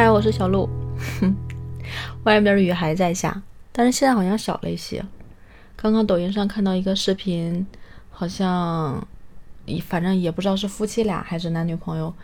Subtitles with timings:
[0.00, 0.70] 嗨，我是小鹿。
[2.22, 5.04] 外面的雨还在下，但是现在好像小了一些。
[5.74, 7.66] 刚刚抖音上看到一个视频，
[8.08, 9.04] 好像，
[9.88, 12.14] 反正也不知道是夫妻俩还是男女朋友，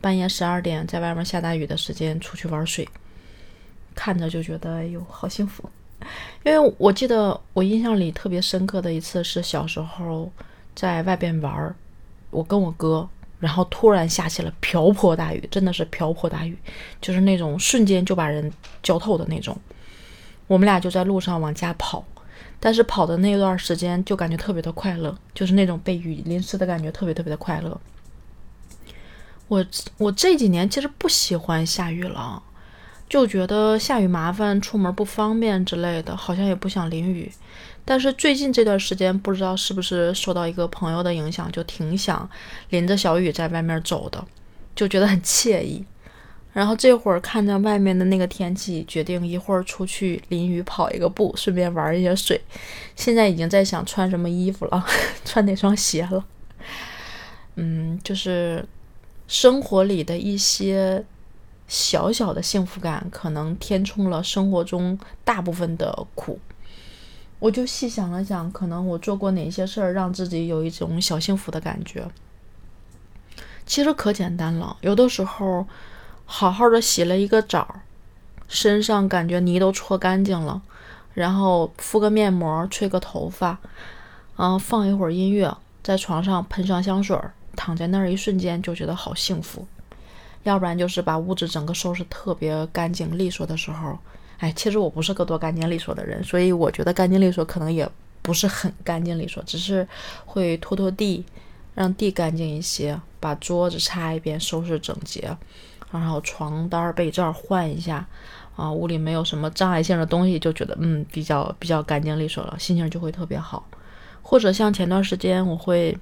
[0.00, 2.88] 半夜十二点在外面下大雨的时间出去玩水，
[3.96, 5.68] 看着就觉得哎呦好幸福。
[6.44, 10.30] 因为我记得我印象里特别深刻的一次是小时候
[10.72, 11.74] 在外边玩，
[12.30, 13.08] 我跟我哥。
[13.44, 16.56] 然后突然下起了瓢泼大雨，真的是瓢泼大雨，
[16.98, 18.50] 就是那种瞬间就把人
[18.82, 19.54] 浇透的那种。
[20.46, 22.02] 我们俩就在路上往家跑，
[22.58, 27.78] 但是跑的那段时间就感觉特别的快乐，就是那种被雨淋湿的感觉特别特别的快乐。
[29.48, 29.62] 我
[29.98, 32.42] 我这几年其实不喜欢下雨了，
[33.08, 37.30] 就觉得下雨麻烦，出门不方便之类的，好像也不想淋雨。
[37.84, 42.28] 但是最近这段时间，不知道是不是受到一个朋友的影响，就挺想
[42.70, 44.24] 淋着小雨在外面走的，
[44.74, 45.84] 就觉得很惬意。
[46.54, 52.40] 然后这会儿看着外面的那个天气，决定一会儿出去淋雨跑一个步，顺便玩一些水。
[52.94, 54.86] 现在已经在想穿什么衣服了，
[55.24, 56.24] 穿哪双鞋了。
[57.56, 58.64] 嗯，就是
[59.26, 61.04] 生活里的一些
[61.66, 66.38] 小小的幸福感，可能填充了生活中大部分的苦。
[67.40, 72.06] 我就细想了想，可能我做过哪些事儿让自己有一种小幸福的感觉。
[73.66, 75.66] 其实可简单了，有的时候
[76.24, 77.80] 好好的洗了一个澡，
[78.48, 80.62] 身上感觉泥都搓干净了，
[81.12, 83.58] 然后敷个面膜，吹个头发，
[84.36, 87.18] 嗯，放一会儿音乐，在床上喷上香水，
[87.56, 89.66] 躺在那儿一瞬间就觉得好幸福。
[90.44, 93.98] 要不然就是把屋子整个收拾特别干净利索的时候。
[94.38, 97.88] 哎，其实我不是个多干净利索的人，所以我觉得干净利索可能也
[98.20, 99.86] 不是很干净利索，只是
[100.26, 101.24] 会拖拖地，
[101.74, 105.34] 让地干净一些，把桌子擦一遍，收拾整洁，
[105.92, 108.06] 然后床单被罩换一下，
[108.56, 113.66] 啊，屋里没有什么障碍性的东西，就觉得嗯比较比较干净利索了，心情就会特别好。
[114.20, 115.96] 或者像前段时间，我会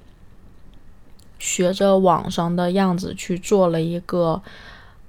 [1.43, 4.41] 学着网上的样子去做了一个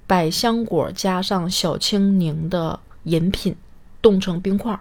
[0.08, 2.80] 百香果加上小青柠的。
[3.04, 3.54] 饮品
[4.00, 4.80] 冻成冰块，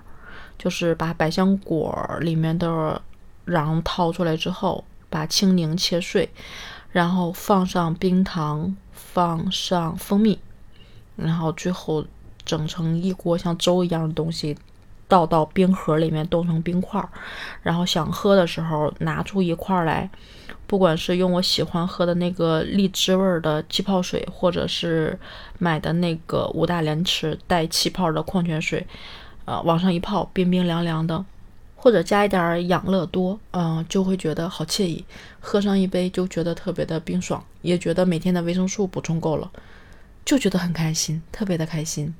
[0.57, 3.01] 就是把百香果里面的
[3.47, 6.29] 瓤掏出来之后，把青柠切碎，
[6.93, 10.39] 然后放上冰糖，放上蜂蜜，
[11.17, 12.05] 然后最后
[12.45, 14.57] 整成一锅像粥一样的东西，
[15.07, 17.03] 倒到冰盒里面冻成冰块，
[17.61, 20.09] 然后想喝的时候拿出一块来。
[20.65, 25.17] 不管是用我喜欢喝的那个荔枝味的气泡水，或者是
[25.59, 28.87] 买的那个五大连池带气泡的矿泉水，
[29.45, 31.23] 呃，往上一泡，冰冰凉凉的，
[31.75, 35.05] 或者加一点养乐多，嗯，就会觉得好惬意。
[35.39, 39.51] 喝上一杯就觉得特别的冰爽，也觉得每天的维生素补充够了，
[40.25, 42.15] 就觉得很开心，特别的开心。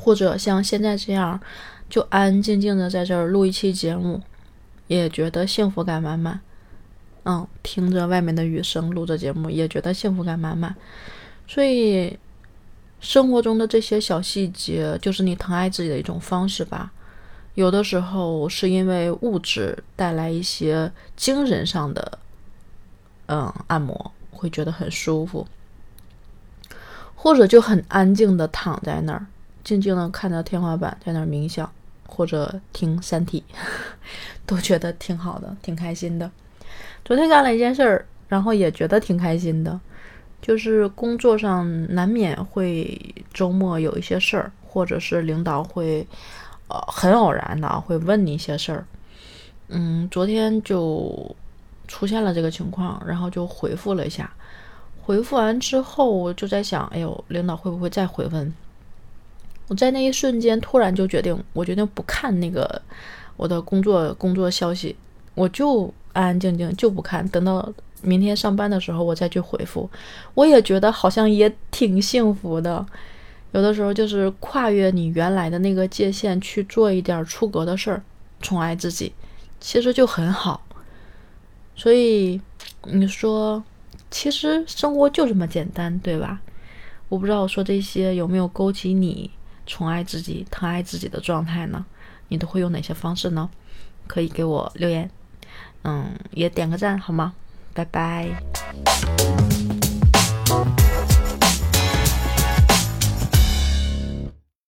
[0.00, 1.38] 或者像现在这样，
[1.90, 4.22] 就安安静静的在这儿录一期节目，
[4.86, 6.40] 也觉得幸福感满满。
[7.24, 10.74] 嗯，听着外面的雨声，录着节目，也觉得幸福感满满。
[11.46, 12.16] 所以，
[13.00, 16.92] 生活中的这些小细节，就是你疼爱自己的一种方式吧。
[17.54, 22.18] 有的时候是因为物质带来一些精神上的，
[23.26, 25.46] 嗯，按摩会觉得很舒服，
[27.14, 29.26] 或者就很安静的躺在那儿，
[29.68, 31.70] 静静的看着天花板，在那儿冥想，
[32.06, 33.44] 或者听《三体》，
[34.46, 36.30] 都觉得挺好的，挺开心的。
[37.04, 39.78] 昨天干了一件事儿，然后也觉得挺开心的，
[40.40, 46.06] 就是工作上难免会周末有一些事儿，或者是领导会，
[46.68, 48.86] 呃，很偶然的会问你一些事儿。
[49.68, 51.36] 嗯，昨天就
[51.86, 54.32] 出现了这个情况，然后就回复了一下。
[55.02, 58.50] 回复完之后，我就在想，哎呦，领导会不会再回问？
[59.68, 62.82] 我在那一瞬间突然就决定，我决定不看那个
[63.36, 64.96] 我的工作工作消息，
[65.34, 65.92] 我就。
[66.14, 69.88] 安安静静就不看，等到明天上班的时候我再去回复。
[70.34, 72.84] 我也觉得好像也挺幸福的。
[73.52, 78.02] 有的时候就是跨越你原来的那个界限去做一点出格的事儿，
[78.40, 79.12] 宠爱自己，
[79.60, 80.66] 其实就很好。
[81.76, 82.40] 所以
[82.84, 83.62] 你说，
[84.10, 86.40] 其实生活就这么简单，对吧？
[87.08, 89.30] 我不知道我说这些有没有勾起你
[89.68, 91.84] 宠爱自己、疼爱自己的状态呢？
[92.28, 93.48] 你都会用哪些方式呢？
[94.08, 95.08] 可以给我留言。
[95.82, 97.34] 嗯，也点个赞好吗？
[97.74, 98.28] 拜拜。